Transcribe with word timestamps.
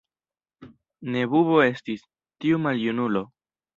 Ne 1.15 1.21
bubo 1.33 1.59
estis, 1.65 2.07
tiu 2.45 2.63
maljunulo. 2.65 3.23